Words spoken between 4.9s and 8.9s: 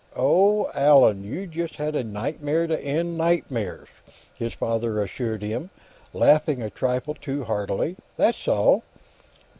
assured him, laughing a trifle too heartily. "That's all!"